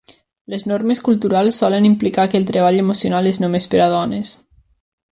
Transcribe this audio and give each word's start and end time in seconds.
Les 0.53 0.63
normes 0.71 1.01
culturals 1.07 1.59
solen 1.65 1.87
implicar 1.91 2.27
que 2.31 2.41
el 2.41 2.49
treball 2.49 2.81
emocional 2.87 3.33
és 3.35 3.41
només 3.47 3.73
per 3.75 3.87
a 3.89 3.93
dones. 3.99 4.37